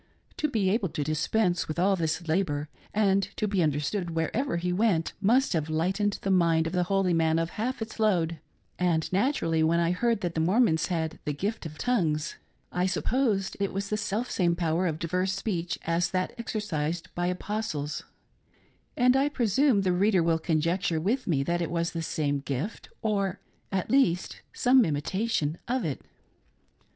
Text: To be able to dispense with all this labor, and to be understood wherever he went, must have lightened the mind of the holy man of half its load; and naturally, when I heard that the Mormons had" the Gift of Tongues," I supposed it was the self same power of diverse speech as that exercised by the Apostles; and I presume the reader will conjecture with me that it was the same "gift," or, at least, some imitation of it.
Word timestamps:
To 0.37 0.47
be 0.47 0.67
able 0.71 0.89
to 0.89 1.03
dispense 1.03 1.67
with 1.67 1.77
all 1.77 1.95
this 1.95 2.27
labor, 2.27 2.69
and 2.91 3.29
to 3.35 3.47
be 3.47 3.61
understood 3.61 4.15
wherever 4.15 4.57
he 4.57 4.73
went, 4.73 5.13
must 5.21 5.53
have 5.53 5.69
lightened 5.69 6.17
the 6.23 6.31
mind 6.31 6.65
of 6.65 6.73
the 6.73 6.85
holy 6.89 7.13
man 7.13 7.37
of 7.37 7.51
half 7.51 7.83
its 7.83 7.99
load; 7.99 8.39
and 8.79 9.07
naturally, 9.13 9.61
when 9.61 9.79
I 9.79 9.91
heard 9.91 10.21
that 10.21 10.33
the 10.33 10.41
Mormons 10.41 10.87
had" 10.87 11.19
the 11.25 11.33
Gift 11.33 11.67
of 11.67 11.77
Tongues," 11.77 12.37
I 12.71 12.87
supposed 12.87 13.55
it 13.59 13.71
was 13.71 13.89
the 13.91 13.95
self 13.95 14.31
same 14.31 14.55
power 14.55 14.87
of 14.87 14.97
diverse 14.97 15.33
speech 15.33 15.77
as 15.85 16.09
that 16.09 16.33
exercised 16.35 17.13
by 17.13 17.27
the 17.27 17.33
Apostles; 17.33 18.01
and 18.97 19.15
I 19.15 19.29
presume 19.29 19.81
the 19.81 19.93
reader 19.93 20.23
will 20.23 20.39
conjecture 20.39 20.99
with 20.99 21.27
me 21.27 21.43
that 21.43 21.61
it 21.61 21.69
was 21.69 21.91
the 21.91 22.01
same 22.01 22.39
"gift," 22.39 22.89
or, 23.03 23.39
at 23.71 23.91
least, 23.91 24.41
some 24.51 24.83
imitation 24.83 25.59
of 25.67 25.85
it. 25.85 26.01